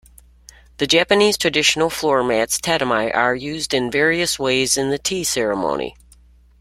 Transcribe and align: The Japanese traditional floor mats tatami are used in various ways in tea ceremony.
The 0.77 0.87
Japanese 0.87 1.37
traditional 1.37 1.91
floor 1.91 2.23
mats 2.23 2.57
tatami 2.59 3.11
are 3.13 3.35
used 3.35 3.71
in 3.71 3.91
various 3.91 4.39
ways 4.39 4.75
in 4.75 4.97
tea 5.03 5.23
ceremony. 5.23 5.95